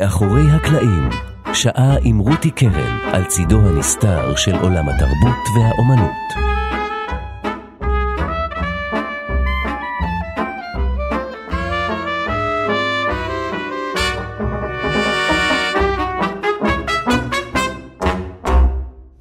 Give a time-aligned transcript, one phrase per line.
[0.00, 1.08] מאחורי הקלעים,
[1.52, 6.45] שעה עם רותי קרן על צידו הנסתר של עולם התרבות והאומנות.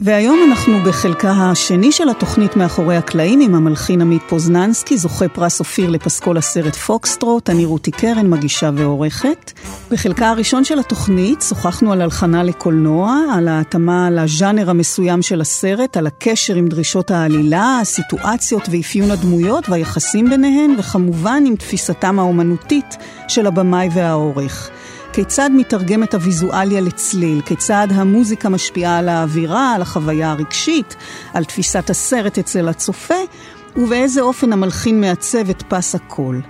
[0.06, 5.90] והיום אנחנו בחלקה השני של התוכנית מאחורי הקלעים עם המלחין עמית פוזננסקי, זוכה פרס אופיר
[5.90, 9.52] לפסקול הסרט פוקסטרוט, אני רותי קרן, מגישה ועורכת.
[9.92, 16.08] בחלקה הראשון של התוכנית שוחחנו על הלחנה לקולנוע, על ההתאמה לז'אנר המסוים של הסרט, על
[16.08, 23.90] הקשר עם דרישות העלילה, הסיטואציות ואפיון הדמויות והיחסים ביניהן, וכמובן עם תפיסתם האומנותית של הבמאי
[23.94, 24.70] והעורך.
[25.16, 30.96] כיצד מתרגמת הוויזואליה לצליל, כיצד המוזיקה משפיעה על האווירה, על החוויה הרגשית,
[31.34, 33.16] על תפיסת הסרט אצל הצופה,
[33.76, 36.42] ובאיזה אופן המלחין מעצב את פס הקול.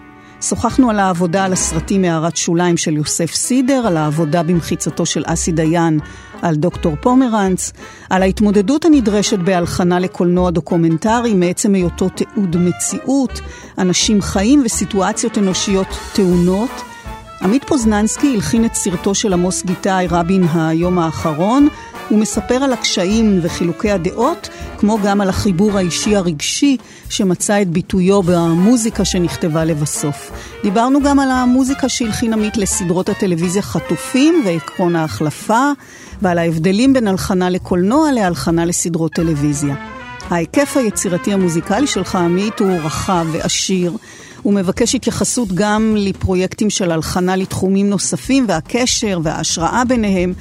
[0.41, 5.51] שוחחנו על העבודה על הסרטים הערת שוליים של יוסף סידר, על העבודה במחיצתו של אסי
[5.51, 5.99] דיין
[6.41, 7.71] על דוקטור פומרנץ,
[8.09, 13.41] על ההתמודדות הנדרשת בהלחנה לקולנוע דוקומנטרי מעצם היותו תיעוד מציאות,
[13.77, 16.94] אנשים חיים וסיטואציות אנושיות טעונות.
[17.41, 21.67] עמית פוזננסקי הלחין את סרטו של עמוס גיטאי, רבין היום האחרון.
[22.09, 26.77] הוא מספר על הקשיים וחילוקי הדעות, כמו גם על החיבור האישי הרגשי
[27.09, 30.31] שמצא את ביטויו במוזיקה שנכתבה לבסוף.
[30.63, 35.71] דיברנו גם על המוזיקה שהלחין עמית לסדרות הטלוויזיה חטופים ועקרון ההחלפה,
[36.21, 39.75] ועל ההבדלים בין הלחנה לקולנוע להלחנה לסדרות טלוויזיה.
[40.29, 43.93] ההיקף היצירתי המוזיקלי שלך, עמית, הוא רחב ועשיר.
[44.45, 50.33] הוא מבקש התייחסות גם לפרויקטים של הלחנה לתחומים נוספים והקשר וההשראה ביניהם.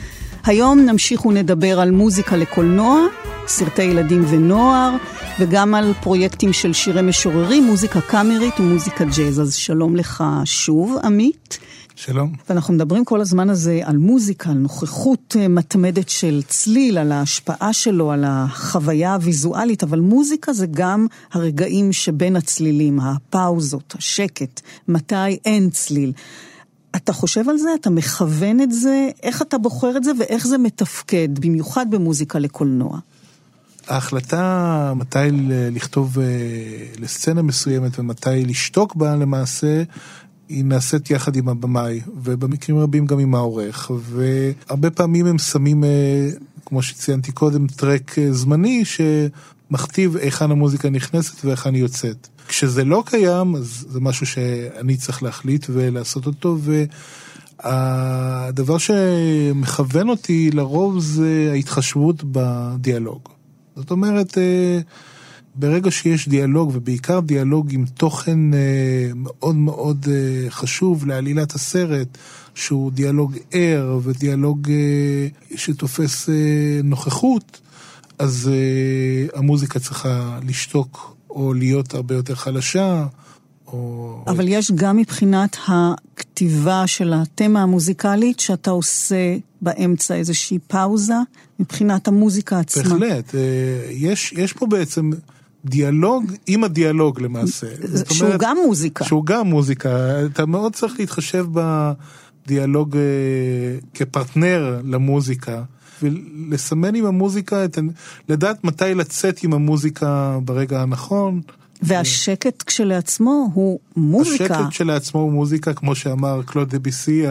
[0.44, 3.00] היום נמשיך ונדבר על מוזיקה לקולנוע,
[3.47, 4.97] סרטי ילדים ונוער,
[5.41, 9.41] וגם על פרויקטים של שירי משוררים, מוזיקה קאמרית ומוזיקה ג'אז.
[9.41, 11.59] אז שלום לך שוב, עמית.
[12.04, 12.32] שלום.
[12.48, 17.72] ואנחנו מדברים כל הזמן הזה על מוזיקה, על נוכחות אה, מתמדת של צליל, על ההשפעה
[17.72, 25.70] שלו, על החוויה הוויזואלית, אבל מוזיקה זה גם הרגעים שבין הצלילים, הפאוזות, השקט, מתי אין
[25.70, 26.12] צליל.
[26.97, 27.69] אתה חושב על זה?
[27.81, 29.09] אתה מכוון את זה?
[29.22, 32.98] איך אתה בוחר את זה ואיך זה מתפקד, במיוחד במוזיקה לקולנוע?
[33.88, 35.19] ההחלטה מתי
[35.72, 36.25] לכתוב אה,
[36.98, 39.82] לסצנה מסוימת ומתי לשתוק בה למעשה
[40.49, 46.28] היא נעשית יחד עם הבמאי, ובמקרים רבים גם עם העורך, והרבה פעמים הם שמים, אה,
[46.66, 52.28] כמו שציינתי קודם, טרק אה, זמני שמכתיב היכן המוזיקה נכנסת והיכן היא יוצאת.
[52.49, 56.59] כשזה לא קיים, אז זה משהו שאני צריך להחליט ולעשות אותו,
[57.65, 63.28] והדבר שמכוון אותי לרוב זה ההתחשבות בדיאלוג.
[63.76, 64.81] זאת אומרת, אה,
[65.54, 72.19] ברגע שיש דיאלוג, ובעיקר דיאלוג עם תוכן אה, מאוד מאוד אה, חשוב לעלילת הסרט,
[72.54, 76.34] שהוא דיאלוג ער ודיאלוג אה, שתופס אה,
[76.84, 77.60] נוכחות,
[78.19, 83.06] אז אה, המוזיקה צריכה לשתוק או להיות הרבה יותר חלשה.
[83.66, 84.25] או...
[84.26, 91.14] אבל יש גם מבחינת הכתיבה של התמה המוזיקלית, שאתה עושה באמצע איזושהי פאוזה,
[91.59, 92.82] מבחינת המוזיקה עצמה.
[92.82, 93.41] בהחלט, אה,
[93.91, 95.10] יש, יש פה בעצם
[95.64, 97.66] דיאלוג עם הדיאלוג למעשה.
[98.12, 99.04] שהוא אומרת, גם מוזיקה.
[99.04, 100.25] שהוא גם מוזיקה.
[100.26, 103.02] אתה מאוד צריך להתחשב בדיאלוג אה,
[103.94, 105.62] כפרטנר למוזיקה.
[106.02, 107.78] ולסמן עם המוזיקה, את,
[108.28, 111.41] לדעת מתי לצאת עם המוזיקה ברגע הנכון.
[111.82, 114.44] והשקט כשלעצמו הוא מוזיקה.
[114.44, 117.22] השקט כשלעצמו הוא מוזיקה, כמו שאמר קלוד דה ביסי,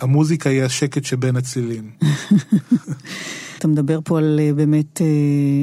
[0.00, 1.90] המוזיקה היא השקט שבין הצלילים.
[3.62, 5.06] אתה מדבר פה על אה, באמת אה,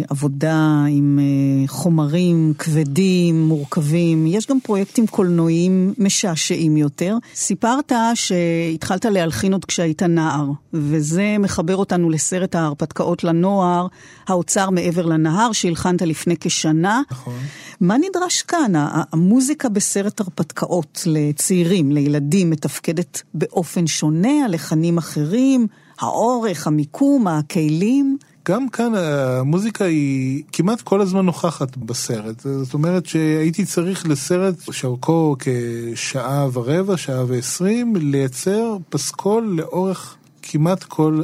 [0.10, 4.28] עבודה עם אה, חומרים כבדים, מורכבים.
[4.28, 7.18] יש גם פרויקטים קולנועיים משעשעים יותר.
[7.36, 13.88] סיפרת שהתחלת להלחין עוד כשהיית נער, וזה מחבר אותנו לסרט ההרפתקאות לנוער,
[14.28, 17.02] האוצר מעבר לנהר, שהלחנת לפני כשנה.
[17.12, 17.34] נכון.
[17.82, 18.72] מה נדרש כאן?
[18.76, 25.68] המוזיקה בסרט הרפתקאות לצעירים, לילדים, מתפקדת באופן שונה, הלחנים אחרים?
[26.00, 28.18] האורך, המיקום, הכלים.
[28.48, 32.40] גם כאן המוזיקה היא כמעט כל הזמן נוכחת בסרט.
[32.40, 41.24] זאת אומרת שהייתי צריך לסרט שאורכו כשעה ורבע, שעה ועשרים, לייצר פסקול לאורך כמעט כל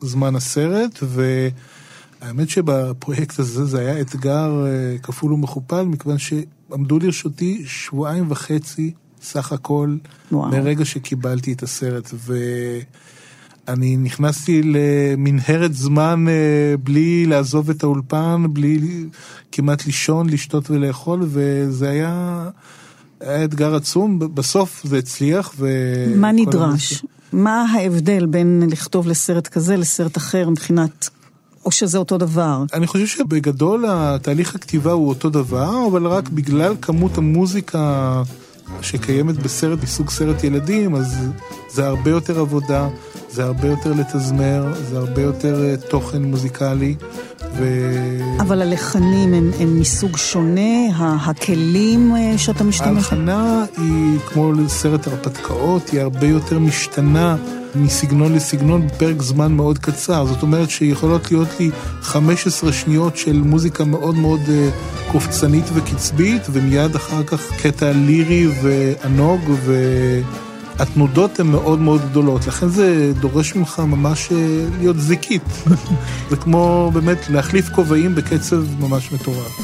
[0.00, 8.30] זמן הסרט, והאמת שבפרויקט הזה זה היה אתגר אה, כפול ומכופל, מכיוון שעמדו לרשותי שבועיים
[8.30, 9.96] וחצי סך הכל,
[10.32, 10.48] וואו.
[10.48, 12.10] מרגע שקיבלתי את הסרט.
[12.14, 12.38] ו...
[13.68, 19.04] אני נכנסתי למנהרת זמן אה, בלי לעזוב את האולפן, בלי
[19.52, 22.48] כמעט לישון, לשתות ולאכול, וזה היה,
[23.20, 24.18] היה אתגר עצום.
[24.18, 25.54] בסוף זה הצליח.
[26.16, 27.04] מה נדרש?
[27.32, 31.10] מה ההבדל בין לכתוב לסרט כזה לסרט אחר מבחינת
[31.64, 32.64] או שזה אותו דבר?
[32.74, 38.22] אני חושב שבגדול התהליך הכתיבה הוא אותו דבר, אבל רק בגלל כמות המוזיקה
[38.82, 41.16] שקיימת בסרט מסוג סרט ילדים, אז
[41.68, 42.88] זה הרבה יותר עבודה,
[43.30, 46.94] זה הרבה יותר לתזמר, זה הרבה יותר אה, תוכן מוזיקלי.
[47.58, 47.64] ו...
[48.40, 52.86] אבל הלחנים הם, הם מסוג שונה, הכלים אה, שאתה משתמש?
[52.86, 57.36] ההלחנה היא כמו לסרט הרפתקאות, היא הרבה יותר משתנה.
[57.74, 60.24] מסגנון לסגנון בפרק זמן מאוד קצר.
[60.26, 61.70] זאת אומרת שיכולות להיות לי
[62.00, 69.40] 15 שניות של מוזיקה מאוד מאוד uh, קופצנית וקצבית, ומיד אחר כך קטע לירי וענוג,
[70.78, 72.46] והתנודות הן מאוד מאוד גדולות.
[72.46, 74.32] לכן זה דורש ממך ממש uh,
[74.78, 75.42] להיות זיקית.
[76.30, 79.60] זה כמו באמת להחליף כובעים בקצב ממש מטורף.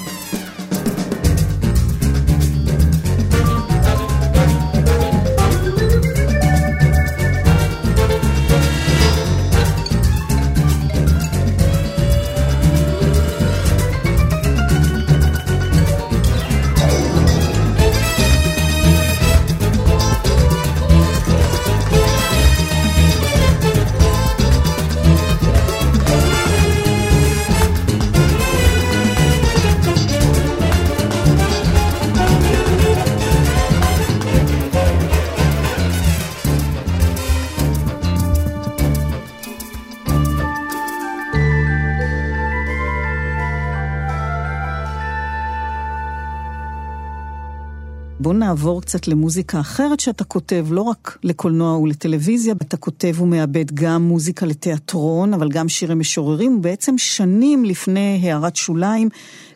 [48.93, 55.35] קצת למוזיקה אחרת שאתה כותב, לא רק לקולנוע ולטלוויזיה, אתה כותב ומאבד גם מוזיקה לתיאטרון,
[55.35, 59.09] אבל גם שירי משוררים, ובעצם שנים לפני הערת שוליים,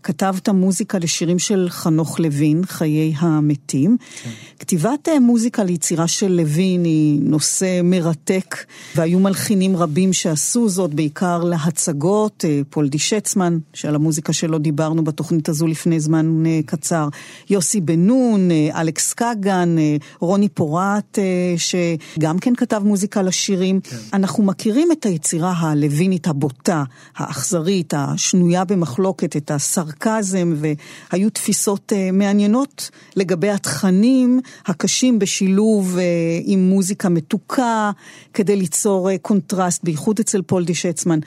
[0.07, 3.97] כתבת מוזיקה לשירים של חנוך לוין, חיי המתים.
[4.23, 4.31] כן.
[4.59, 8.57] כתיבת אה, מוזיקה ליצירה של לוין היא נושא מרתק,
[8.97, 15.49] והיו מלחינים רבים שעשו זאת, בעיקר להצגות, אה, פול דישצמן, שעל המוזיקה שלו דיברנו בתוכנית
[15.49, 17.09] הזו לפני זמן אה, קצר,
[17.51, 19.77] יוסי בן נון, אלכס קגן,
[20.21, 21.19] רוני פורט,
[21.57, 23.81] שגם כן כתב מוזיקה לשירים.
[23.81, 23.97] כן.
[24.13, 26.85] אנחנו מכירים את היצירה הלווינית הבוטה,
[27.17, 29.96] האכזרית, השנויה במחלוקת, את הסרקזם.
[29.97, 36.01] סרקזם והיו תפיסות אה, מעניינות לגבי התכנים הקשים בשילוב אה,
[36.45, 37.91] עם מוזיקה מתוקה
[38.35, 41.19] כדי ליצור אה, קונטרסט, בייחוד אצל פולדי שצמן.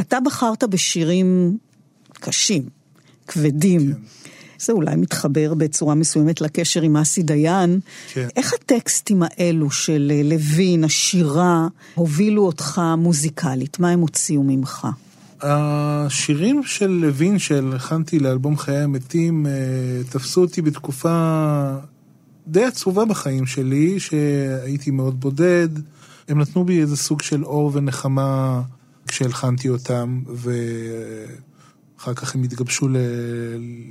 [0.00, 1.58] אתה בחרת בשירים
[2.12, 2.62] קשים,
[3.26, 3.92] כבדים.
[3.92, 3.98] כן.
[4.58, 7.80] זה אולי מתחבר בצורה מסוימת לקשר עם אסי דיין.
[8.12, 8.28] כן.
[8.36, 13.78] איך הטקסטים האלו של לוין, השירה, הובילו אותך מוזיקלית?
[13.78, 14.86] מה הם הוציאו ממך?
[15.46, 19.52] השירים של לוין שהלחנתי לאלבום חיי המתים אה,
[20.10, 21.10] תפסו אותי בתקופה
[22.46, 25.68] די עצובה בחיים שלי, שהייתי מאוד בודד.
[26.28, 28.62] הם נתנו בי איזה סוג של אור ונחמה
[29.08, 32.96] כשהלחנתי אותם, ואחר כך הם התגבשו ל...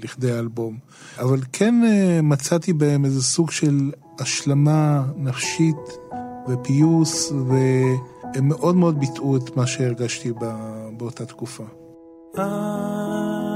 [0.03, 0.77] לכדי האלבום.
[1.19, 5.75] אבל כן אה, מצאתי בהם איזה סוג של השלמה נפשית
[6.49, 7.31] ופיוס,
[8.33, 10.31] והם מאוד מאוד ביטאו את מה שהרגשתי
[10.97, 11.63] באותה תקופה.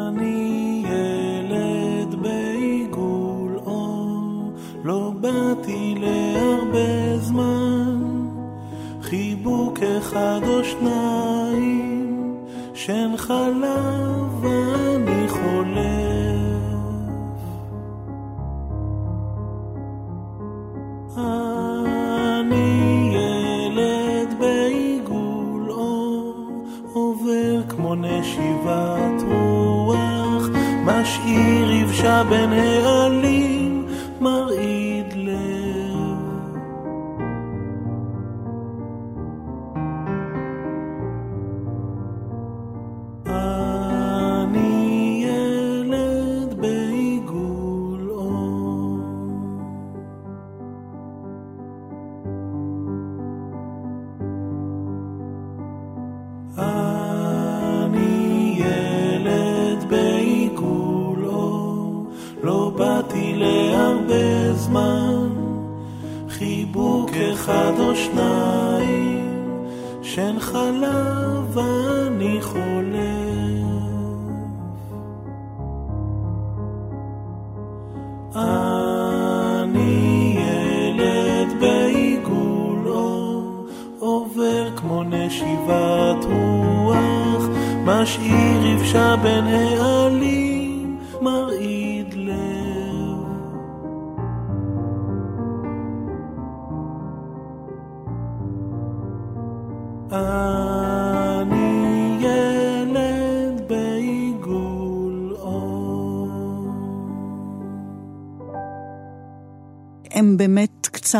[0.07, 4.53] אני ילד בעיגול אור,
[4.83, 8.01] לא באתי להרבה זמן,
[9.01, 12.35] חיבוק אחד או שניים,
[12.73, 16.07] שן חלב אני חולף.
[28.27, 30.43] נשיבת רוח,
[30.85, 33.56] משאיר יבשה בין העלים,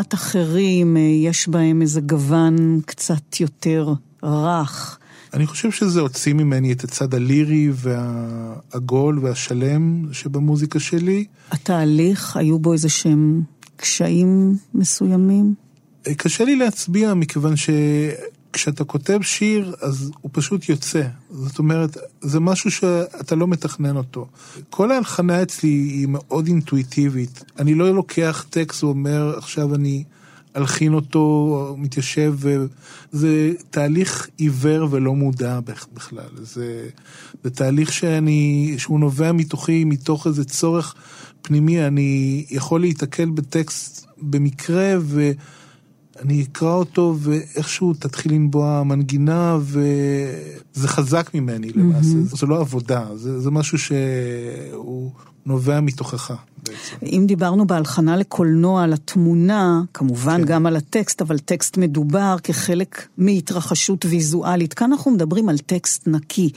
[0.08, 5.00] קצת אחרים, יש בהם איזה גוון קצת יותר רך.
[5.34, 11.26] אני חושב שזה הוציא ממני את הצד הלירי והעגול והשלם שבמוזיקה שלי.
[11.52, 13.42] התהליך, היו בו איזה שהם
[13.76, 15.54] קשיים מסוימים?
[16.18, 17.56] קשה לי להצביע מכיוון
[18.48, 21.04] שכשאתה כותב שיר אז הוא פשוט יוצא.
[21.32, 24.28] זאת אומרת, זה משהו שאתה לא מתכנן אותו.
[24.70, 27.44] כל ההלחנה אצלי היא מאוד אינטואיטיבית.
[27.60, 30.04] אני לא לוקח טקסט ואומר עכשיו אני...
[30.56, 32.36] אלחין אותו, מתיישב,
[33.12, 35.60] זה תהליך עיוור ולא מודע
[35.94, 36.30] בכלל.
[36.42, 36.90] זה,
[37.44, 40.96] זה תהליך שאני, שהוא נובע מתוכי, מתוך איזה צורך
[41.42, 41.88] פנימי.
[41.88, 44.96] אני יכול להיתקל בטקסט במקרה,
[46.20, 52.10] ואני אקרא אותו, ואיכשהו תתחיל לנבוע מנגינה, וזה חזק ממני למעשה.
[52.10, 52.38] Mm-hmm.
[52.38, 55.12] זה לא עבודה, זה, זה משהו שהוא
[55.46, 56.34] נובע מתוכך.
[56.58, 57.06] בעצם.
[57.06, 60.46] אם דיברנו בהלחנה לקולנוע על התמונה, כמובן כן.
[60.46, 64.74] גם על הטקסט, אבל טקסט מדובר כחלק מהתרחשות ויזואלית.
[64.74, 66.50] כאן אנחנו מדברים על טקסט נקי,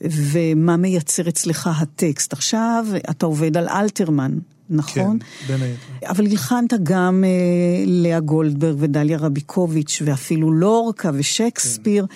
[0.00, 2.32] ומה מייצר אצלך הטקסט.
[2.32, 4.38] עכשיו אתה עובד על אלתרמן.
[4.70, 5.18] נכון?
[5.18, 6.10] כן, בין היתר.
[6.10, 12.06] אבל הלחנת גם אה, לאה גולדברג ודליה רביקוביץ' ואפילו לורקה ושייקספיר.
[12.06, 12.14] כן.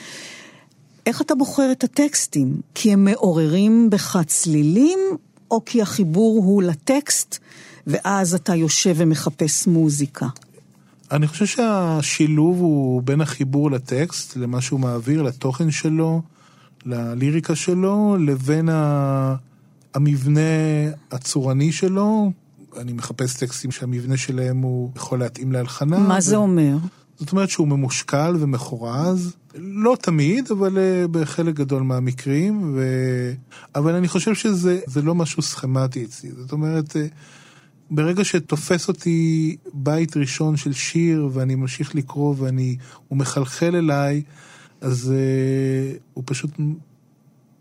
[1.07, 2.61] איך אתה בוחר את הטקסטים?
[2.75, 4.99] כי הם מעוררים בך צלילים,
[5.51, 7.39] או כי החיבור הוא לטקסט,
[7.87, 10.27] ואז אתה יושב ומחפש מוזיקה?
[11.11, 16.23] אני חושב שהשילוב הוא בין החיבור לטקסט, למה שהוא מעביר, לתוכן שלו,
[16.85, 18.69] לליריקה שלו, לבין
[19.95, 20.41] המבנה
[21.13, 22.33] הצורני שלו.
[22.77, 25.99] אני מחפש טקסטים שהמבנה שלהם הוא יכול להתאים להלחנה.
[25.99, 26.21] מה ו...
[26.21, 26.77] זה אומר?
[27.17, 32.83] זאת אומרת שהוא ממושקל ומחורז, לא תמיד, אבל uh, בחלק גדול מהמקרים, ו...
[33.75, 36.31] אבל אני חושב שזה לא משהו סכמטי אצלי.
[36.33, 36.99] זאת אומרת, uh,
[37.91, 42.77] ברגע שתופס אותי בית ראשון של שיר, ואני ממשיך לקרוא, ואני,
[43.09, 44.23] הוא מחלחל אליי,
[44.81, 46.51] אז uh, הוא פשוט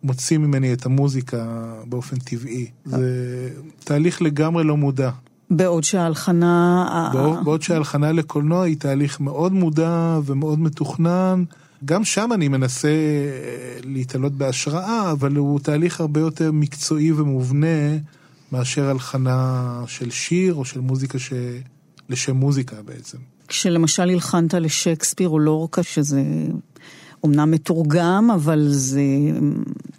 [0.03, 2.67] מוציא ממני את המוזיקה באופן טבעי.
[2.86, 3.50] זה
[3.83, 5.10] תהליך לגמרי לא מודע.
[5.50, 7.10] בעוד שההלחנה...
[7.13, 11.43] בעוד, בעוד שההלחנה לקולנוע היא תהליך מאוד מודע ומאוד מתוכנן.
[11.86, 17.98] גם שם אני מנסה אה, להתעלות בהשראה, אבל הוא תהליך הרבה יותר מקצועי ומובנה
[18.51, 21.33] מאשר הלחנה של שיר או של מוזיקה ש...
[22.10, 23.17] לשם מוזיקה בעצם.
[23.48, 26.22] כשלמשל הלחנת לשייקספיר או לורקה, שזה
[27.23, 29.01] אומנם מתורגם, אבל זה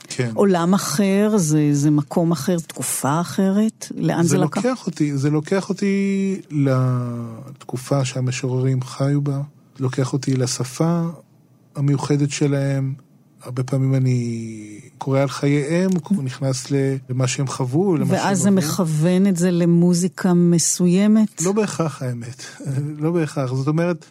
[0.09, 0.31] כן.
[0.35, 4.57] עולם אחר, זה, זה מקום אחר, תקופה אחרת, לאן זה, זה לקח?
[4.65, 9.41] לוקח אותי, זה לוקח אותי לתקופה שהמשוררים חיו בה,
[9.79, 11.03] לוקח אותי לשפה
[11.77, 12.95] המיוחדת שלהם.
[13.43, 15.91] הרבה פעמים אני קורא על חייהם,
[16.23, 16.67] נכנס
[17.09, 21.43] למה שהם חוו, למה שהם ואז זה מכוון את זה למוזיקה מסוימת?
[21.43, 22.45] לא בהכרח האמת,
[23.03, 23.55] לא בהכרח.
[23.55, 24.07] זאת אומרת,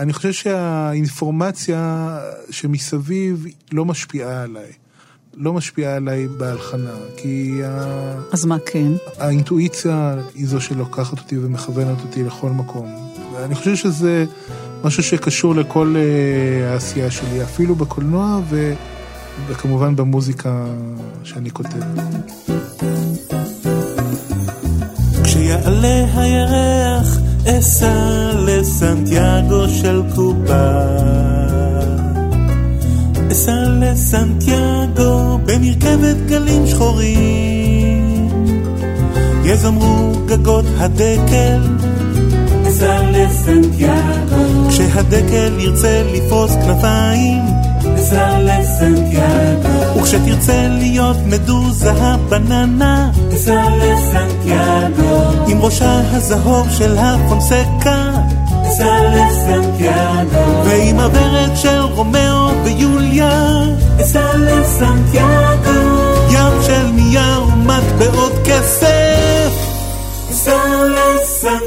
[0.00, 2.18] אני חושב שהאינפורמציה
[2.50, 4.72] שמסביב לא משפיעה עליי.
[5.34, 7.60] לא משפיעה עליי בהלחנה, כי...
[8.32, 8.92] אז מה כן?
[9.18, 13.10] האינטואיציה היא זו שלוקחת אותי ומכוונת אותי לכל מקום.
[13.34, 14.24] ואני חושב שזה
[14.84, 18.74] משהו שקשור לכל uh, העשייה שלי, אפילו בקולנוע ו...
[19.46, 20.66] וכמובן במוזיקה
[21.24, 21.80] שאני כותב.
[25.24, 30.86] כשיעלה הירח אסע לסנטיאגו של קובה.
[33.32, 38.28] אסע לסנטיאגו במרכבת גלים שחורים.
[39.44, 41.60] יזמרו גגות הדקל.
[42.68, 44.68] אסע לסנטיאגו.
[44.68, 47.42] כשהדקל ירצה לפרוס כנפיים.
[47.98, 49.98] אסע לסנטיאגו.
[49.98, 53.10] וכשתרצה להיות מדוזה הבננה.
[53.34, 55.29] אסע לסנטיאגו.
[55.50, 58.10] עם ראשה הזהוב של הפונסקה.
[60.64, 63.62] ועם הוורד של רומאו ויוליה.
[66.30, 69.52] ים של נייר ומטבעות כסף.
[70.30, 71.58] אסע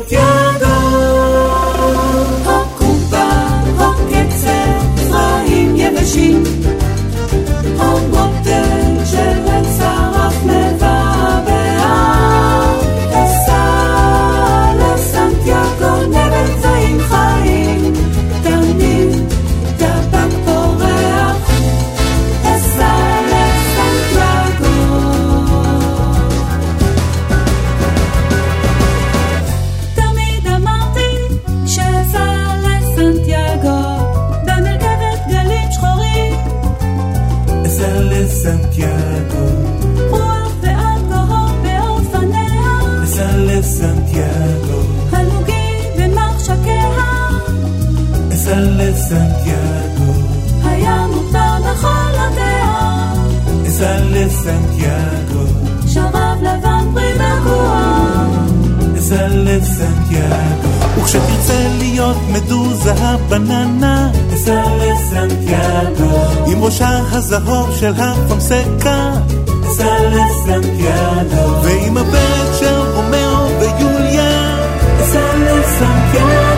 [55.88, 57.14] שרב לבן פרי
[59.30, 60.70] לסנטיאגו.
[60.98, 66.18] וכשתרצה להיות מדוזה הבננה, אסע לסנטיאגו.
[66.48, 69.14] עם ראשה הזהוב של הפמסקה,
[69.72, 71.64] אסע לסנטיאגו.
[71.64, 74.58] ועם הברד של רומאו ויוליה,
[75.02, 76.14] אסע לסנטיאגו.
[76.14, 76.53] ים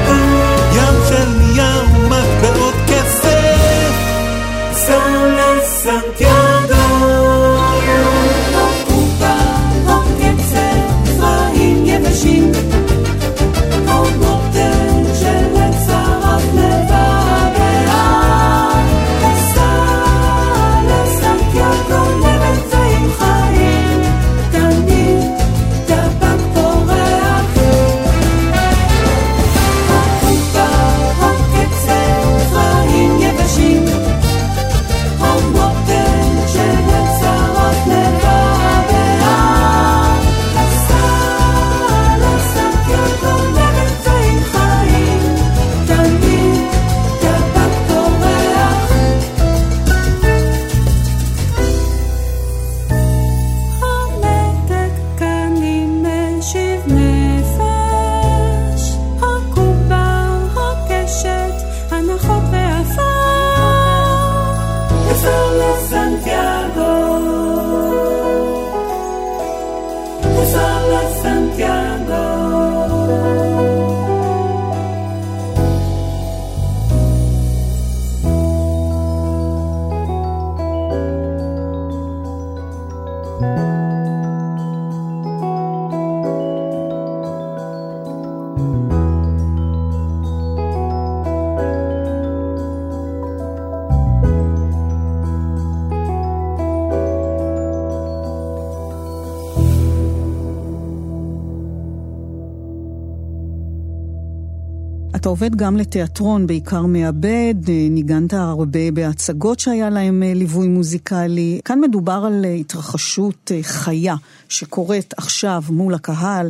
[105.36, 111.60] עובד גם לתיאטרון, בעיקר מעבד, אה, ניגנת הרבה בהצגות שהיה להם אה, ליווי מוזיקלי.
[111.66, 114.16] כאן מדובר על אה, התרחשות חיה
[114.50, 116.50] שקורית עכשיו מול הקהל,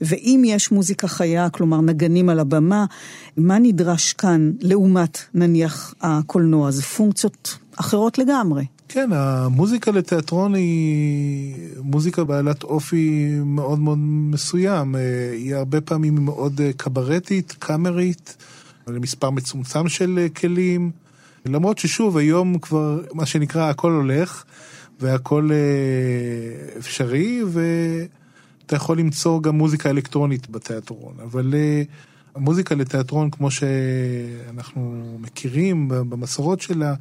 [0.00, 2.84] ואם יש מוזיקה חיה, כלומר נגנים על הבמה,
[3.36, 6.70] מה נדרש כאן לעומת נניח הקולנוע?
[6.70, 8.64] זה פונקציות אחרות לגמרי.
[8.94, 14.96] כן, המוזיקה לתיאטרון היא מוזיקה בעלת אופי מאוד מאוד מסוים.
[14.96, 18.36] אה, היא הרבה פעמים מאוד אה, קברטית, קאמרית,
[18.86, 20.90] למספר מצומצם של אה, כלים.
[21.46, 24.44] למרות ששוב, היום כבר, מה שנקרא, הכל הולך,
[25.00, 25.50] והכל
[26.78, 31.14] אפשרי, ואתה יכול למצוא גם מוזיקה אלקטרונית בתיאטרון.
[31.22, 31.54] אבל
[32.34, 36.94] המוזיקה לתיאטרון, כמו שאנחנו מכירים במסורות שלה,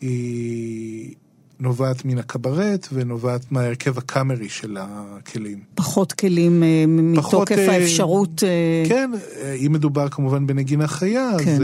[0.00, 1.14] היא
[1.60, 5.58] נובעת מן הקברט ונובעת מההרכב הקאמרי של הכלים.
[5.74, 6.84] פחות כלים אה,
[7.16, 8.44] פחות, מתוקף אה, האפשרות...
[8.44, 9.10] אה, כן,
[9.42, 11.54] אה, אם מדובר כמובן בנגינה חיה, כן.
[11.54, 11.62] אז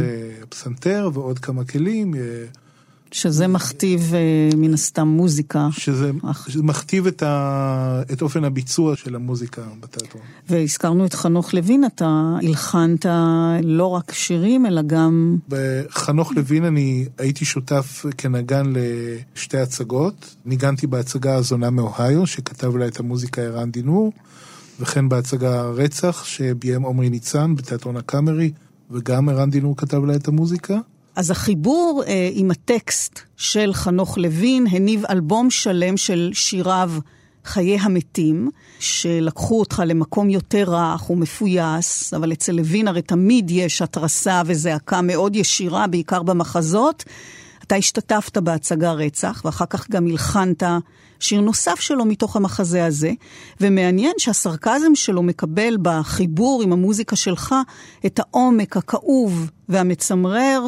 [0.48, 2.20] פסנתר ועוד כמה כלים, אה,
[3.12, 5.68] שזה מכתיב אה, מן הסתם מוזיקה.
[5.72, 6.46] שזה, אך.
[6.50, 10.24] שזה מכתיב את, ה, את אופן הביצוע של המוזיקה בתיאטרון.
[10.48, 13.06] והזכרנו את חנוך לוין, אתה הלחנת
[13.62, 15.36] לא רק שירים, אלא גם...
[15.48, 20.34] בחנוך לוין אני הייתי שותף כנגן לשתי הצגות.
[20.44, 24.12] ניגנתי בהצגה הזונה מאוהיו, שכתב לה את המוזיקה ערן דינור,
[24.80, 28.52] וכן בהצגה רצח, שביים עמרי ניצן בתיאטרון הקאמרי,
[28.90, 30.78] וגם ערן דינור כתב לה את המוזיקה.
[31.16, 36.92] אז החיבור אה, עם הטקסט של חנוך לוין הניב אלבום שלם של שיריו
[37.44, 44.42] חיי המתים, שלקחו אותך למקום יותר רך ומפויס, אבל אצל לוין הרי תמיד יש התרסה
[44.46, 47.04] וזעקה מאוד ישירה, בעיקר במחזות.
[47.62, 50.62] אתה השתתפת בהצגה רצח, ואחר כך גם הלחנת
[51.20, 53.12] שיר נוסף שלו מתוך המחזה הזה,
[53.60, 57.54] ומעניין שהסרקזם שלו מקבל בחיבור עם המוזיקה שלך
[58.06, 60.66] את העומק הכאוב והמצמרר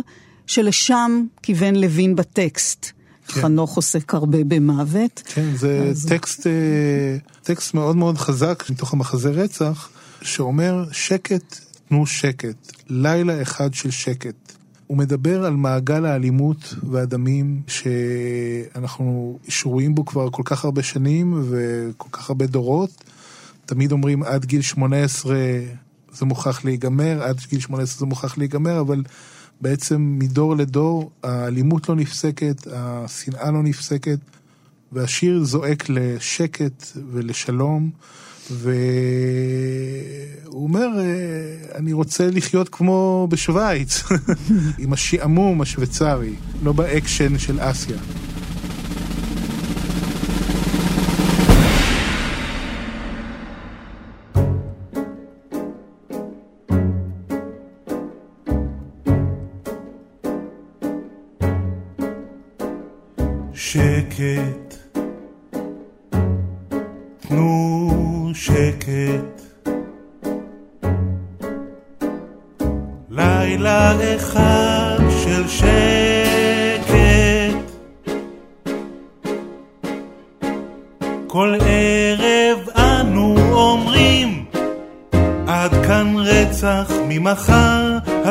[0.49, 2.87] שלשם כיוון לוין בטקסט.
[3.29, 3.41] כן.
[3.41, 5.23] חנוך עוסק הרבה במוות.
[5.25, 6.53] כן, זה אז- טקסט, אה,
[7.43, 9.89] טקסט מאוד מאוד חזק מתוך המחזה רצח,
[10.23, 11.59] שאומר שקט,
[11.89, 14.35] תנו שקט, לילה אחד של שקט.
[14.87, 22.09] הוא מדבר על מעגל האלימות והדמים שאנחנו שרויים בו כבר כל כך הרבה שנים וכל
[22.13, 22.91] כך הרבה דורות.
[23.67, 25.37] תמיד אומרים עד גיל 18
[26.13, 29.03] זה מוכרח להיגמר, עד גיל 18 זה מוכרח להיגמר, אבל
[29.61, 34.19] בעצם מדור לדור האלימות לא נפסקת, השנאה לא נפסקת,
[34.93, 37.91] והשיר זועק לשקט ולשלום,
[38.51, 38.73] והוא
[40.55, 40.89] אומר,
[41.75, 44.03] אני רוצה לחיות כמו בשוויץ,
[44.79, 47.97] עם השעמום השוויצרי, לא באקשן של אסיה.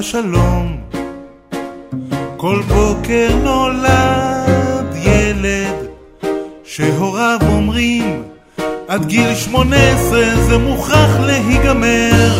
[0.08, 0.78] השלום.
[2.38, 5.76] כל בוקר נולד ילד
[6.64, 8.24] שהוריו אומרים
[8.88, 12.40] עד גיל שמונה עשרה זה מוכרח להיגמר.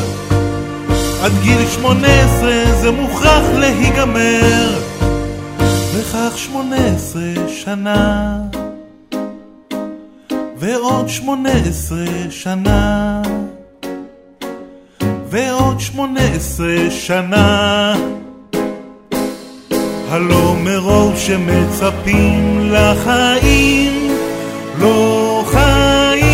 [1.22, 4.80] עד גיל שמונה עשרה זה מוכרח להיגמר.
[5.94, 8.38] וכך שמונה עשרה שנה.
[10.58, 13.22] ועוד שמונה עשרה שנה
[15.38, 17.96] ועוד שמונה עשרה שנה.
[20.10, 24.12] הלא מרוב שמצפים לחיים,
[24.80, 26.28] לא חיים.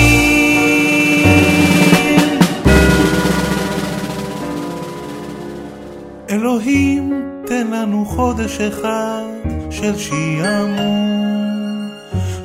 [6.29, 7.13] אלוהים,
[7.45, 9.23] תן לנו חודש אחד
[9.69, 11.89] של שעמום,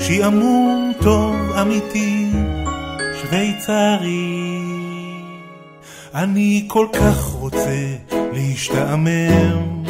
[0.00, 2.30] שעמום טוב אמיתי,
[3.20, 4.47] שוויצרי.
[6.14, 7.94] אני כל כך רוצה
[8.32, 9.84] להשתעמם,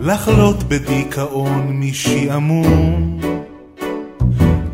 [0.00, 3.20] לחלות בדיכאון משעמום,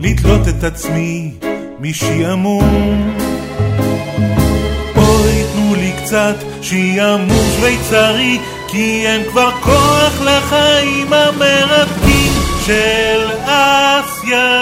[0.01, 1.35] לתלות את עצמי
[1.81, 3.17] משעמום.
[4.97, 12.33] אוי, תנו לי קצת שעמום שוויצרי, כי אין כבר כוח לחיים המרתקים
[12.67, 14.59] של אסיה.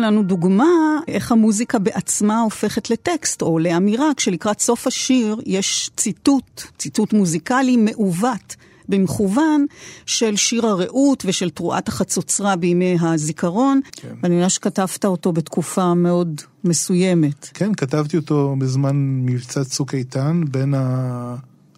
[0.00, 7.12] לנו דוגמה איך המוזיקה בעצמה הופכת לטקסט או לאמירה, כשלקראת סוף השיר יש ציטוט, ציטוט
[7.12, 8.56] מוזיקלי מעוות.
[8.90, 9.66] במכוון
[10.06, 13.80] של שיר הרעות ושל תרועת החצוצרה בימי הזיכרון.
[13.92, 14.08] כן.
[14.22, 17.48] ואני יודע שכתבת אותו בתקופה מאוד מסוימת.
[17.54, 20.74] כן, כתבתי אותו בזמן מבצע צוק איתן, בין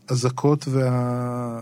[0.09, 1.61] האזעקות וה...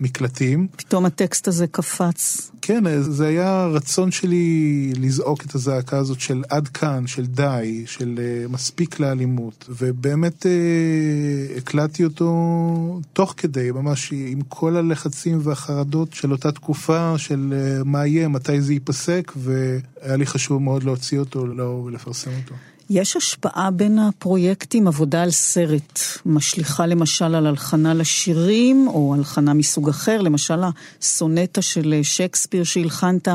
[0.00, 0.66] מקלטים.
[0.76, 2.50] פתאום הטקסט הזה קפץ.
[2.62, 8.18] כן, זה היה רצון שלי לזעוק את הזעקה הזאת של עד כאן, של די, של
[8.18, 9.64] uh, מספיק לאלימות.
[9.68, 17.54] ובאמת uh, הקלטתי אותו תוך כדי, ממש עם כל הלחצים והחרדות של אותה תקופה, של
[17.80, 22.54] uh, מה יהיה, מתי זה ייפסק, והיה לי חשוב מאוד להוציא אותו לא, ולפרסם אותו.
[22.90, 29.88] יש השפעה בין הפרויקטים, עבודה על סרט, משליכה למשל על הלחנה לשירים, או הלחנה מסוג
[29.88, 30.60] אחר, למשל
[31.00, 33.28] הסונטה של שייקספיר שהלחנת,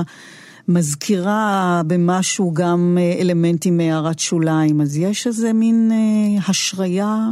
[0.68, 7.30] מזכירה במשהו גם אלמנטים מהערת שוליים, אז יש איזה מין אה, השריה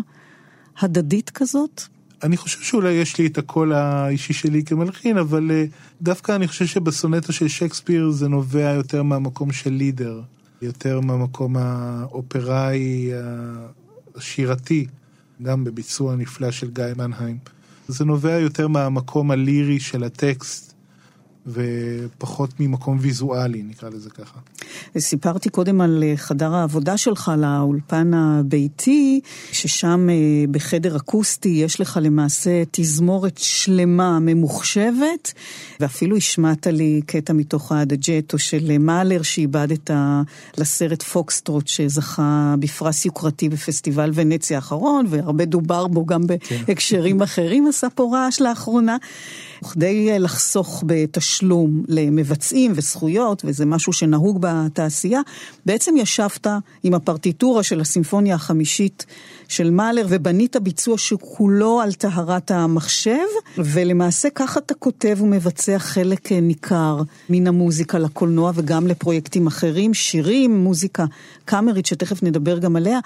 [0.79, 1.82] הדדית כזאת?
[2.23, 5.65] אני חושב שאולי יש לי את הקול האישי שלי כמלחין, אבל אה,
[6.01, 10.21] דווקא אני חושב שבסונטה של שייקספיר זה נובע יותר מהמקום של לידר.
[10.61, 13.11] יותר מהמקום האופראי
[14.15, 14.87] השירתי,
[15.41, 17.37] גם בביצוע נפלא של גיא מנהיים.
[17.87, 20.68] זה נובע יותר מהמקום הלירי של הטקסט,
[21.53, 24.39] ופחות ממקום ויזואלי, נקרא לזה ככה.
[24.97, 29.19] סיפרתי קודם על אה, חדר העבודה שלך, לאולפן הביתי,
[29.51, 30.15] ששם אה,
[30.51, 35.33] בחדר אקוסטי יש לך למעשה תזמורת שלמה, ממוחשבת,
[35.79, 39.91] ואפילו השמעת לי קטע מתוך האדג'ייטו של מאלר שעיבדת
[40.57, 46.57] לסרט פוקסטרוט שזכה בפרס יוקרתי בפסטיבל ונציה האחרון, והרבה דובר בו גם כן.
[46.67, 48.97] בהקשרים אחרים, עשה פה רעש לאחרונה.
[49.73, 51.38] כדי אה, לחסוך בתשלום
[51.88, 55.21] למבצעים וזכויות, וזה משהו שנהוג בתעשייה,
[55.65, 56.47] בעצם ישבת
[56.84, 59.06] עם הפרטיטורה של הסימפוניה החמישית
[59.47, 66.39] של מאלר ובנית ביצוע שכולו על טהרת המחשב, ולמעשה ככה אתה כותב ומבצע חלק אה,
[66.39, 71.06] ניכר מן המוזיקה לקולנוע וגם לפרויקטים אחרים, שירים, מוזיקה
[71.45, 72.99] קאמרית, שתכף נדבר גם עליה.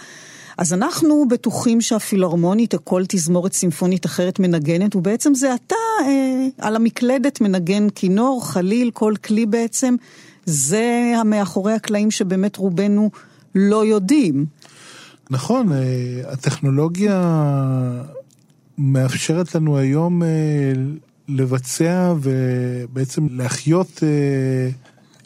[0.58, 6.76] אז אנחנו בטוחים שהפילהרמונית או כל תזמורת סימפונית אחרת מנגנת, ובעצם זה אתה אה, על
[6.76, 9.96] המקלדת מנגן כינור, חליל, כל כלי בעצם.
[10.46, 13.10] זה המאחורי הקלעים שבאמת רובנו
[13.56, 14.46] לא יודעים.
[15.30, 17.22] נכון, אה, הטכנולוגיה
[18.78, 20.28] מאפשרת לנו היום אה,
[21.28, 24.70] לבצע ובעצם להחיות אה,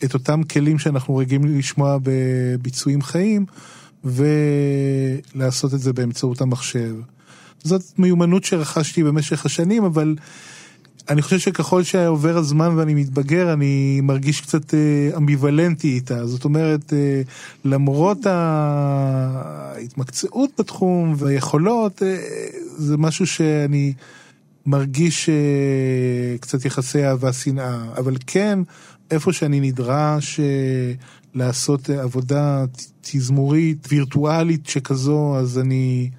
[0.03, 3.45] את אותם כלים שאנחנו רגילים לשמוע בביצועים חיים.
[4.08, 6.96] ולעשות את זה באמצעות המחשב.
[7.63, 10.15] זאת מיומנות שרכשתי במשך השנים, אבל
[11.10, 16.26] אני חושב שככל שעובר הזמן ואני מתבגר, אני מרגיש קצת אה, אמביוולנטי איתה.
[16.28, 17.22] זאת אומרת, אה,
[17.65, 18.26] למרות
[19.86, 22.17] ההתמקצעות בתחום והיכולות, אה,
[22.78, 23.93] זה משהו שאני
[24.65, 25.30] מרגיש
[26.39, 27.84] קצת יחסי אהבה שנאה.
[27.98, 28.60] אבל כן,
[29.12, 30.39] איפה שאני נדרש
[31.38, 32.65] לעשות עבודה
[33.02, 36.10] תזמורית וירטואלית שכזו, אז אני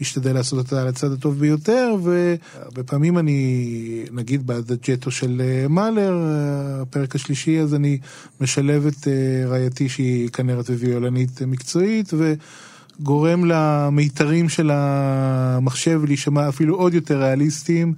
[0.00, 6.26] משתדל לעשות אותה על הצד הטוב ביותר, והרבה פעמים אני, נגיד באדג'ייטו של אה, מאלר,
[6.26, 7.98] אה, הפרק השלישי, אז אני
[8.40, 16.94] משלב את אה, רעייתי שהיא כנרת וויולנית מקצועית, וגורם למיתרים של המחשב להישמע אפילו עוד
[16.94, 17.94] יותר ריאליסטיים.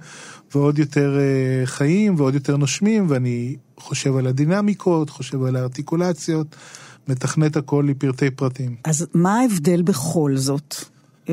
[0.55, 1.19] ועוד יותר
[1.65, 6.55] חיים ועוד יותר נושמים, ואני חושב על הדינמיקות, חושב על הארטיקולציות,
[7.07, 8.75] מתכנת הכל לפרטי פרטים.
[8.83, 10.75] אז מה ההבדל בכל זאת?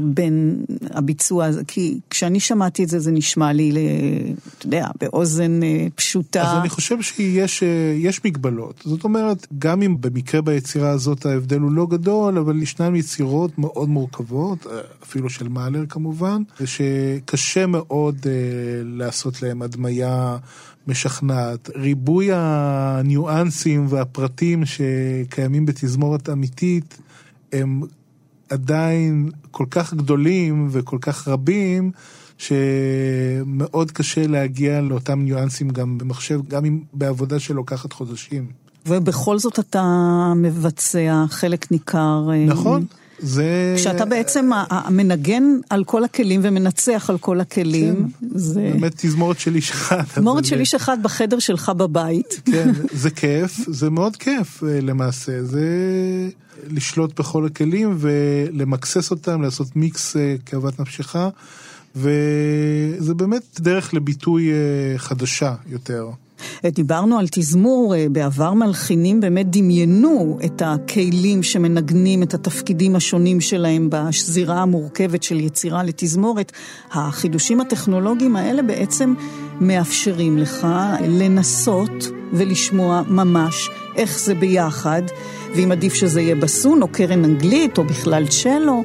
[0.02, 3.72] בין הביצוע הזה, כי כשאני שמעתי את זה, זה נשמע לי,
[4.58, 6.42] אתה יודע, באוזן אה, פשוטה.
[6.42, 8.82] אז אני חושב שיש אה, מגבלות.
[8.84, 13.88] זאת אומרת, גם אם במקרה ביצירה הזאת ההבדל הוא לא גדול, אבל ישנן יצירות מאוד
[13.88, 18.26] מורכבות, אה, אפילו של מאלר כמובן, שקשה מאוד
[18.84, 20.36] לעשות להם הדמיה
[20.86, 21.70] משכנעת.
[21.76, 26.98] ריבוי הניואנסים והפרטים שקיימים בתזמורת אמיתית,
[27.52, 27.82] הם
[28.48, 31.90] עדיין כל כך גדולים וכל כך רבים,
[32.38, 38.46] שמאוד קשה להגיע לאותם ניואנסים גם במחשב, גם אם בעבודה שלוקחת חודשים.
[38.86, 39.82] ובכל זאת אתה
[40.36, 42.28] מבצע חלק ניכר.
[42.32, 42.84] אה, נכון.
[43.18, 43.74] זה...
[43.76, 44.50] כשאתה בעצם
[44.90, 48.08] מנגן על כל הכלים ומנצח על כל הכלים.
[48.20, 50.02] כן, זה באמת תזמורת של איש אחד.
[50.14, 52.40] תזמורת של איש אחד בחדר שלך בבית.
[52.44, 55.44] כן, זה כיף, זה מאוד כיף אה, למעשה.
[55.44, 55.68] זה
[56.70, 61.16] לשלוט בכל הכלים ולמקסס אותם, לעשות מיקס אה, כאוות נפשך,
[61.96, 66.10] וזה באמת דרך לביטוי אה, חדשה יותר.
[66.66, 73.88] דיברנו על תזמור, אה, בעבר מלחינים באמת דמיינו את הכלים שמנגנים את התפקידים השונים שלהם
[73.90, 76.52] בשזירה המורכבת של יצירה לתזמורת.
[76.92, 79.14] החידושים הטכנולוגיים האלה בעצם
[79.60, 80.66] מאפשרים לך
[81.08, 85.02] לנסות ולשמוע ממש איך זה ביחד,
[85.56, 88.84] ואם עדיף שזה יהיה בסון או קרן אנגלית או בכלל צ'לו.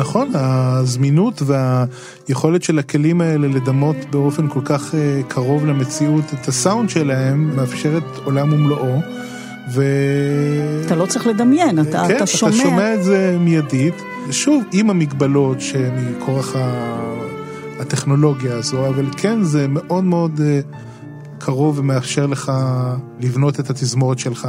[0.00, 6.90] נכון, הזמינות והיכולת של הכלים האלה לדמות באופן כל כך אה, קרוב למציאות את הסאונד
[6.90, 9.00] שלהם מאפשרת עולם ומלואו.
[9.74, 9.84] ו...
[10.86, 12.52] אתה לא צריך לדמיין, אתה, כן, אתה שומע.
[12.52, 13.94] כן, אתה שומע את זה מיידית.
[14.30, 16.56] שוב, עם המגבלות שמכורח
[17.80, 20.60] הטכנולוגיה הזו, אבל כן, זה מאוד מאוד אה,
[21.38, 22.52] קרוב ומאפשר לך
[23.20, 24.48] לבנות את התזמורת שלך.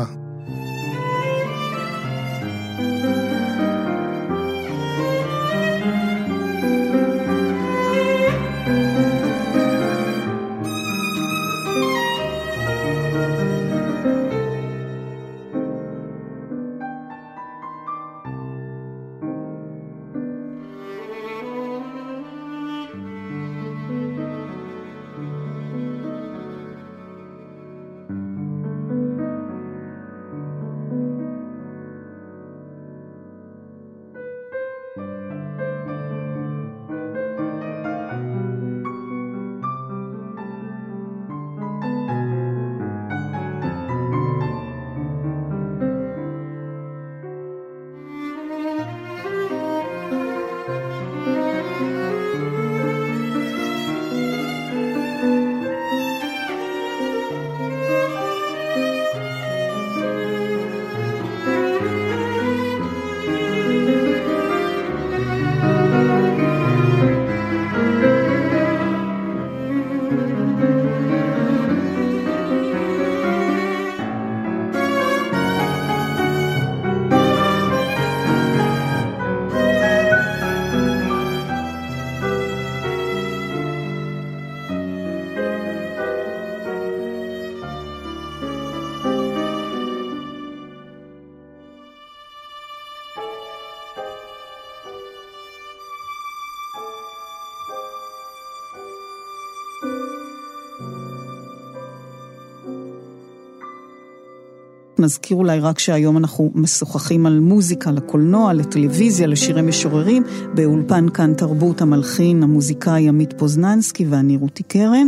[105.01, 111.81] נזכיר אולי רק שהיום אנחנו משוחחים על מוזיקה, לקולנוע, לטלוויזיה, לשירי משוררים, באולפן כאן תרבות
[111.81, 115.07] המלחין, המוזיקאי עמית פוזננסקי ואני רותי קרן.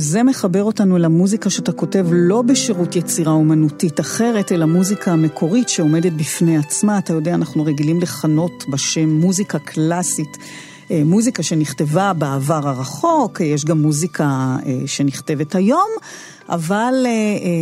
[0.00, 6.12] וזה מחבר אותנו למוזיקה שאתה כותב לא בשירות יצירה אומנותית אחרת, אלא מוזיקה המקורית שעומדת
[6.12, 6.98] בפני עצמה.
[6.98, 10.38] אתה יודע, אנחנו רגילים לכנות בשם מוזיקה קלאסית.
[10.90, 15.88] אה, מוזיקה שנכתבה בעבר הרחוק, יש גם מוזיקה אה, שנכתבת היום,
[16.48, 17.06] אבל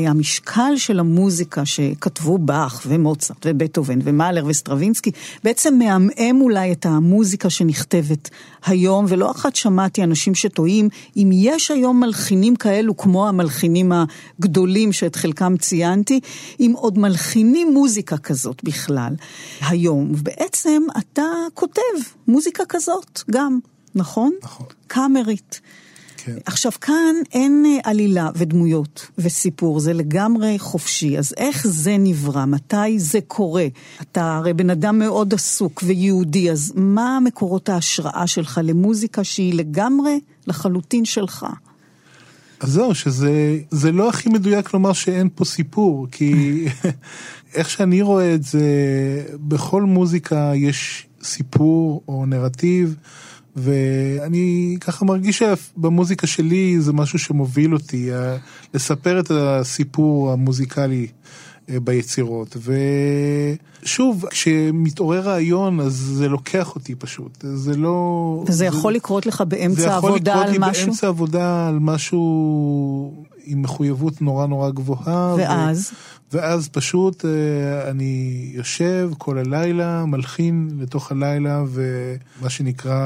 [0.07, 5.11] המשקל של המוזיקה שכתבו באך ומוצרט ובטהובן ומאלר וסטרווינסקי
[5.45, 8.31] בעצם מעמעם אולי את המוזיקה שנכתבת
[8.67, 13.93] היום, ולא אחת שמעתי אנשים שטועים אם יש היום מלחינים כאלו כמו המלחינים
[14.39, 16.21] הגדולים שאת חלקם ציינתי,
[16.61, 19.15] אם עוד מלחינים מוזיקה כזאת בכלל
[19.61, 20.13] היום.
[20.15, 21.23] ובעצם אתה
[21.55, 21.83] כותב
[22.29, 23.59] מוזיקה כזאת גם,
[23.95, 24.33] נכון?
[24.43, 24.67] נכון.
[24.87, 25.61] קאמרית.
[26.17, 26.39] כן.
[26.47, 31.19] עכשיו, כאן אין אה, עלילה ודמויות וסיפור, זה לגמרי חופשי.
[31.19, 32.45] אז איך זה נברא?
[32.45, 33.67] מתי זה קורה?
[34.01, 40.21] אתה הרי בן אדם מאוד עסוק ויהודי, אז מה מקורות ההשראה שלך למוזיקה שהיא לגמרי
[40.47, 41.47] לחלוטין שלך?
[42.61, 46.65] אז זהו, שזה לא הכי מדויק לומר שאין פה סיפור, כי
[47.55, 48.61] איך שאני רואה את זה,
[49.35, 52.97] בכל מוזיקה יש סיפור או נרטיב.
[53.57, 58.11] ואני ככה מרגיש שבמוזיקה שלי זה משהו שמוביל אותי,
[58.75, 61.07] לספר את הסיפור המוזיקלי
[61.71, 62.57] אה, ביצירות.
[63.83, 67.45] ושוב, כשמתעורר רעיון, אז זה לוקח אותי פשוט.
[67.55, 68.45] זה לא...
[68.49, 70.55] זה, יכול לקרות לך באמצע עבודה על משהו?
[70.55, 75.35] זה יכול לקרות לי באמצע עבודה על משהו עם מחויבות נורא נורא גבוהה.
[75.39, 75.91] ואז?
[75.93, 76.18] ו...
[76.33, 82.97] ואז פשוט אה, אני יושב כל הלילה, מלחין לתוך הלילה, ומה שנקרא,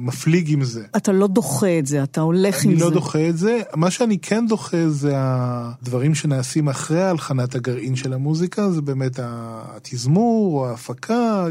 [0.00, 0.84] מפליג עם זה.
[0.96, 2.84] אתה לא דוחה את זה, אתה הולך עם לא זה.
[2.84, 3.60] אני לא דוחה את זה.
[3.74, 10.58] מה שאני כן דוחה זה הדברים שנעשים אחרי הלחנת הגרעין של המוזיקה, זה באמת התזמור
[10.58, 11.46] או ההפקה,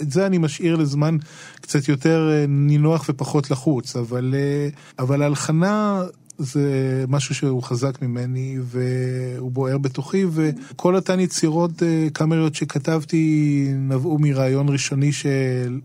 [0.00, 1.16] את זה אני משאיר לזמן
[1.60, 6.02] קצת יותר אה, נינוח ופחות לחוץ, אבל, אה, אבל ההלחנה...
[6.40, 14.18] זה משהו שהוא חזק ממני והוא בוער בתוכי וכל אותן יצירות אה, קאמריות שכתבתי נבעו
[14.18, 15.80] מרעיון ראשוני של...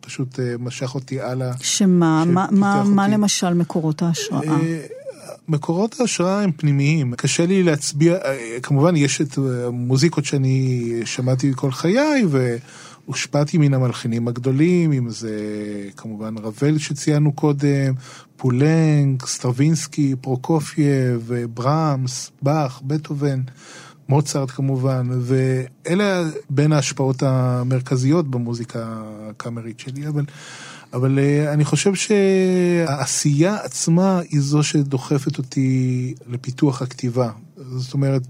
[0.00, 1.52] פשוט אה, משך אותי הלאה.
[1.60, 4.40] שמה, מה, מה, מה למשל מקורות ההשראה?
[4.48, 4.80] אה,
[5.48, 7.14] מקורות ההשראה הם פנימיים.
[7.14, 8.16] קשה לי להצביע,
[8.62, 12.24] כמובן יש את המוזיקות שאני שמעתי כל חיי,
[13.06, 15.38] והושפעתי מן המלחינים הגדולים, אם זה
[15.96, 17.94] כמובן רבל שציינו קודם,
[18.36, 23.40] פולנק, סטרווינסקי, פרוקופייב, ברמס, באך, בטהובן,
[24.08, 30.24] מוצרט כמובן, ואלה בין ההשפעות המרכזיות במוזיקה הקאמרית שלי, אבל,
[30.92, 37.30] אבל אה, אני חושב שהעשייה עצמה היא זו שדוחפת אותי לפיתוח הכתיבה.
[37.56, 38.22] זאת אומרת,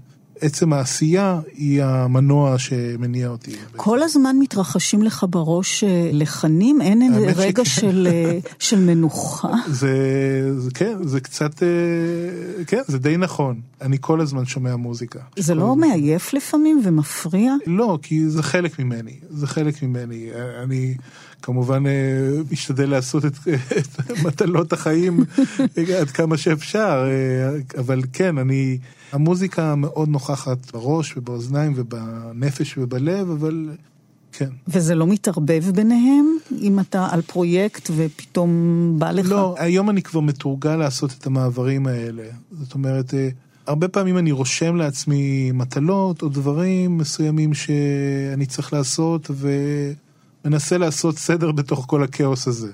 [0.43, 3.51] עצם העשייה היא המנוע שמניע אותי.
[3.75, 6.81] כל הזמן מתרחשים לך בראש אה, לחנים?
[6.81, 9.53] אין רגע של, אה, של מנוחה?
[9.67, 9.95] זה,
[10.57, 13.61] זה כן, זה קצת, אה, כן, זה די נכון.
[13.81, 15.19] אני כל הזמן שומע מוזיקה.
[15.37, 15.87] זה לא הזמן.
[15.87, 17.53] מעייף לפעמים ומפריע?
[17.67, 19.13] לא, כי זה חלק ממני.
[19.29, 20.29] זה חלק ממני.
[20.63, 20.95] אני...
[21.41, 21.83] כמובן
[22.51, 23.33] משתדל לעשות את,
[23.77, 25.25] את מטלות החיים
[25.99, 27.05] עד כמה שאפשר,
[27.77, 28.77] אבל כן, אני,
[29.13, 33.69] המוזיקה מאוד נוכחת בראש ובאוזניים ובנפש ובלב, אבל
[34.31, 34.49] כן.
[34.67, 36.25] וזה לא מתערבב ביניהם,
[36.61, 38.49] אם אתה על פרויקט ופתאום
[38.97, 39.29] בא לך?
[39.29, 42.23] לא, היום אני כבר מתורגל לעשות את המעברים האלה.
[42.51, 43.29] זאת אומרת, אה,
[43.67, 49.31] הרבה פעמים אני רושם לעצמי מטלות או דברים מסוימים שאני צריך לעשות,
[50.45, 52.71] ומנסה לעשות סדר בתוך כל הכאוס הזה.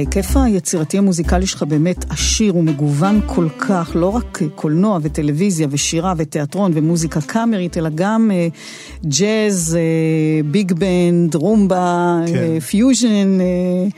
[0.00, 6.72] ההיקף היצירתי המוזיקלי שלך באמת עשיר ומגוון כל כך, לא רק קולנוע וטלוויזיה ושירה ותיאטרון
[6.74, 8.48] ומוזיקה קאמרית, אלא גם אה,
[9.04, 12.34] ג'אז, אה, big band, רומבה, כן.
[12.34, 13.38] אה, פיוז'ן.
[13.40, 13.88] אה,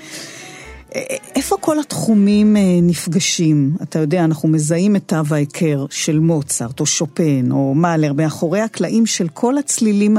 [1.36, 3.76] איפה כל התחומים אה, נפגשים?
[3.82, 9.07] אתה יודע, אנחנו מזהים את תו ההיכר של מוצרט או שופן או מאלר מאחורי הקלעים
[9.07, 10.16] של כל הצלילים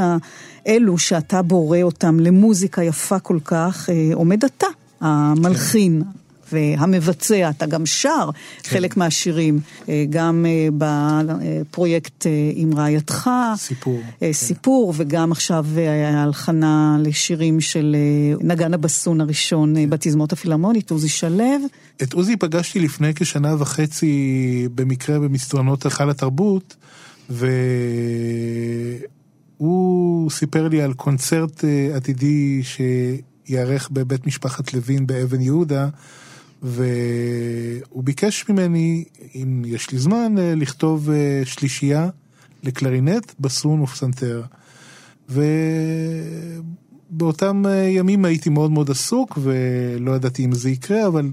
[0.66, 4.68] האלו שאתה בורא אותם למוזיקה יפה כל כך, אה, עומד אתה,
[5.04, 6.04] המלחין.
[6.54, 8.30] והמבצע, אתה גם שר
[8.64, 14.02] חלק מהשירים, אה, גם אה, בפרויקט אה, עם רעייתך, סיפור.
[14.20, 14.34] כן.
[14.34, 15.66] סיפור, וגם עכשיו
[16.14, 17.96] ההלחנה לשירים של
[18.42, 21.44] נגן הבסון הראשון אה, בתזמורת הפילהרמונית, עוזי שלו.
[22.04, 26.76] את עוזי פגשתי לפני כשנה וחצי במקרה במסדרונות היכל התרבות,
[29.60, 31.64] והוא סיפר לי על קונצרט
[31.96, 32.64] עתידי
[33.46, 35.90] שייערך בבית משפחת לוין באבן יהודה,
[36.62, 39.04] והוא ביקש ממני,
[39.36, 42.10] אם יש לי זמן, אה, לכתוב אה, שלישייה
[42.64, 44.44] לקלרינט, בסון ופסנתר.
[47.10, 51.32] ובאותם אה, ימים הייתי מאוד מאוד עסוק ולא ידעתי אם זה יקרה, אבל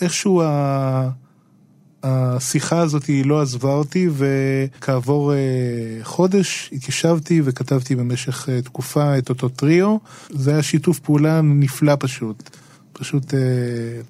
[0.00, 1.10] איכשהו ה...
[2.02, 5.38] השיחה הזאת היא לא עזבה אותי, וכעבור אה,
[6.02, 9.96] חודש התיישבתי וכתבתי במשך אה, תקופה את אותו טריו.
[10.30, 12.56] זה היה שיתוף פעולה נפלא פשוט,
[12.92, 13.40] פשוט אה,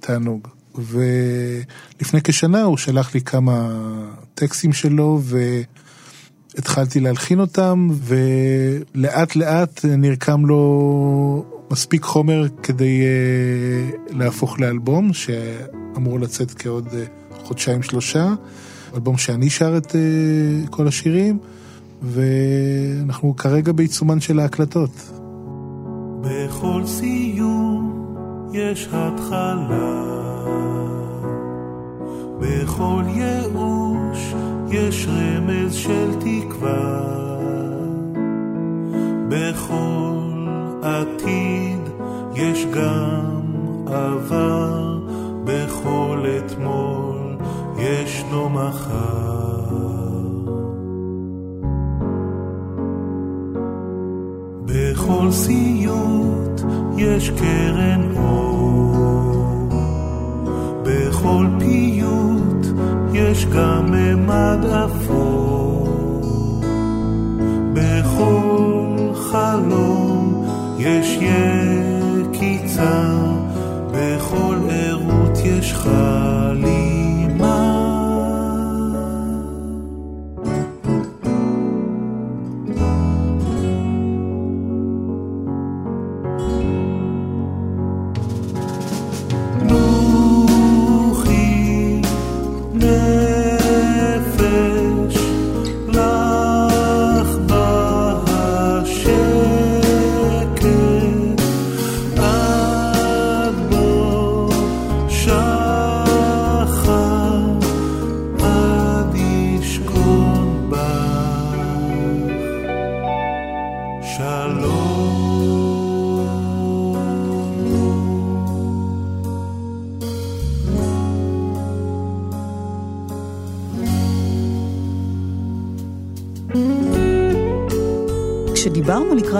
[0.01, 0.49] תענוג.
[0.75, 3.69] ולפני כשנה הוא שלח לי כמה
[4.35, 5.21] טקסטים שלו,
[6.55, 16.55] והתחלתי להלחין אותם, ולאט לאט נרקם לו מספיק חומר כדי אה, להפוך לאלבום, שאמור לצאת
[16.55, 16.89] כעוד...
[16.95, 17.20] אה,
[17.51, 18.35] חודשיים שלושה,
[18.95, 21.39] אלבום שאני שר את uh, כל השירים,
[22.03, 24.91] ואנחנו כרגע בעיצומן של ההקלטות.
[26.21, 28.07] בכל סיום
[28.53, 30.05] יש התחלה,
[32.41, 34.35] בכל ייאוש
[34.71, 37.01] יש רמז של תקווה,
[39.29, 40.49] בכל
[40.83, 41.81] עתיד
[42.35, 43.41] יש גם
[43.87, 44.99] עבר,
[45.45, 47.20] בכל אתמול
[47.81, 49.71] ישנו מחר.
[54.65, 56.61] בכל סיוט
[56.97, 59.69] יש קרן אור,
[60.83, 62.67] בכל פיוט
[63.13, 65.30] יש גם ממד אפור,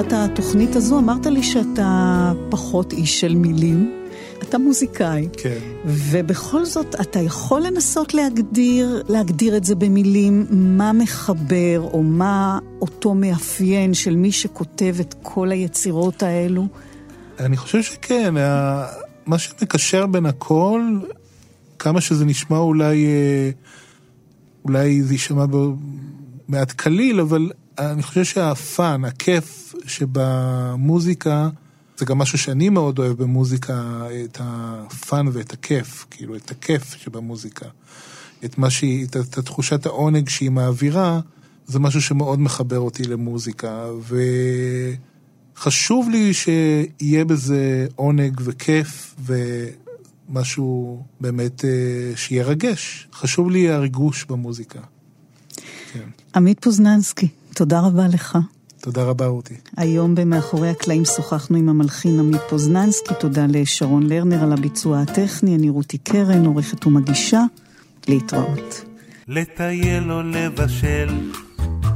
[0.01, 4.07] לקראת התוכנית הזו, אמרת לי שאתה פחות איש של מילים,
[4.43, 5.29] אתה מוזיקאי.
[5.33, 5.59] כן.
[5.85, 13.15] ובכל זאת, אתה יכול לנסות להגדיר, להגדיר את זה במילים, מה מחבר או מה אותו
[13.15, 16.67] מאפיין של מי שכותב את כל היצירות האלו?
[17.41, 18.35] אני חושב שכן,
[19.27, 20.83] מה שמקשר בין הכל,
[21.79, 23.51] כמה שזה נשמע אולי, אה,
[24.65, 25.45] אולי זה יישמע
[26.49, 27.51] מעט קליל, אבל
[27.81, 31.49] אני חושב שהפאן, הכיף שבמוזיקה,
[31.97, 37.67] זה גם משהו שאני מאוד אוהב במוזיקה, את הפאן ואת הכיף, כאילו, את הכיף שבמוזיקה.
[38.45, 41.21] את מה שהיא, את, את תחושת העונג שהיא מעבירה,
[41.67, 43.87] זה משהו שמאוד מחבר אותי למוזיקה,
[45.57, 49.15] וחשוב לי שיהיה בזה עונג וכיף,
[50.29, 51.71] ומשהו באמת אה,
[52.17, 53.09] שירגש.
[53.13, 54.81] חשוב לי הריגוש במוזיקה.
[55.93, 56.09] כן.
[56.35, 57.29] עמית פוזננסקי,
[57.61, 58.39] תודה רבה לך.
[58.81, 59.55] תודה רבה, רותי.
[59.77, 65.71] היום במאחורי הקלעים שוחחנו עם המלחין עמית פוזננסקי, תודה לשרון לרנר על הביצוע הטכני, אני
[65.71, 67.43] רותי קרן, עורכת ומגישה,
[68.09, 68.85] להתראות.
[69.29, 71.31] לטייל או לבשל,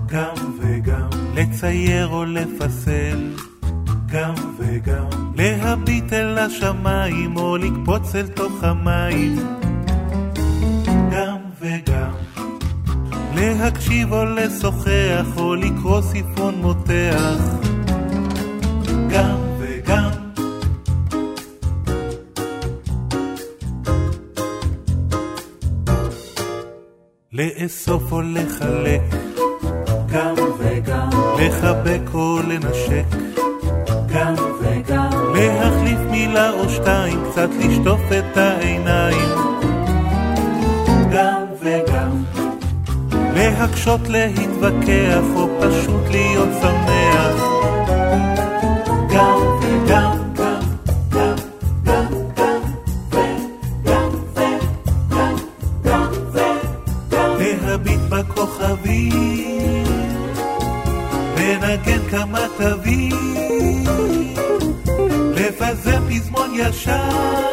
[0.06, 3.32] גם וגם, לצייר או לפסל,
[4.06, 5.06] גם וגם.
[5.36, 9.36] להביט אל השמיים או לקפוץ אל תוך המים.
[10.86, 12.23] גם וגם.
[13.44, 17.40] להקשיב או לשוחח או לקרוא ספרון מותח.
[19.10, 20.10] גם וגם.
[27.32, 29.02] לאסוף או לחלק.
[30.12, 31.08] גם וגם.
[31.38, 33.16] לחבק או לנשק.
[34.14, 35.10] גם וגם.
[35.34, 39.28] להחליף מילה או שתיים, קצת לשטוף את העיניים.
[41.12, 42.33] גם וגם.
[43.34, 47.42] להקשות להתווכח, או פשוט להיות שמח.
[49.10, 50.24] גם וגם.
[62.14, 63.84] כמה תווים,
[65.36, 67.43] לפזר פזמון ישר,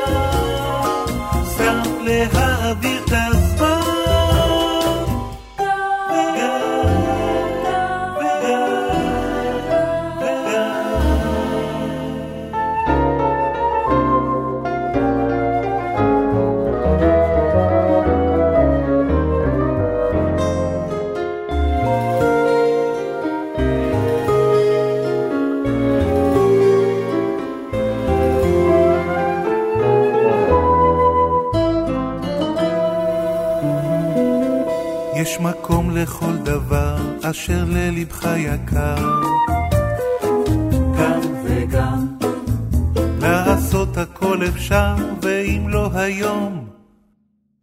[37.32, 38.96] אשר ללבך יקר.
[40.98, 42.08] גם וגם.
[43.22, 46.68] לעשות הכל אפשר, ואם לא היום,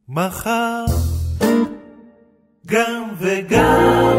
[0.08, 0.84] מחר.
[2.66, 4.17] גם וגם וגם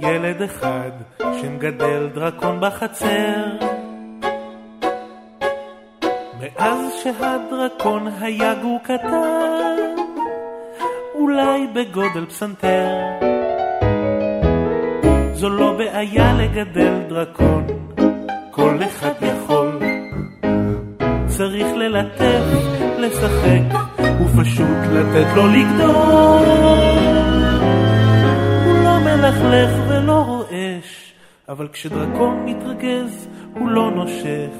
[0.00, 0.90] ילד אחד
[1.40, 3.44] שמגדל דרקון בחצר.
[6.40, 9.76] מאז שהדרקון היה גור קטן,
[11.14, 12.88] אולי בגודל פסנתר.
[15.32, 17.66] זו לא בעיה לגדל דרקון,
[18.50, 19.78] כל אחד יכול.
[21.26, 22.44] צריך ללטף,
[22.98, 23.78] לשחק,
[24.20, 27.07] ופשוט לתת לו לגדול.
[29.28, 31.12] מלכלך ולא רועש,
[31.48, 34.50] אבל כשדרקון מתרגז הוא לא נושך,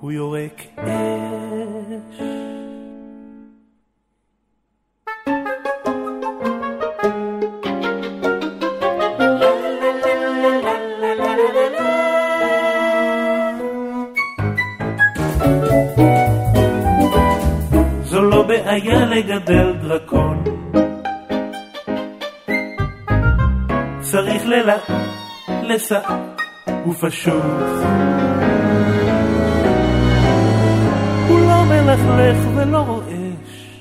[0.00, 2.20] הוא יורק אש.
[18.02, 20.29] זו לא בעיה לגדל דרקון.
[24.50, 24.76] ללה,
[25.62, 26.00] לסע,
[26.86, 27.42] ופשוט.
[31.28, 33.78] הוא לא מלכלך ולא רועש,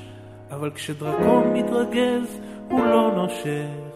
[0.52, 2.40] אבל כשדרקון מתרגז
[2.70, 3.89] הוא לא נושך.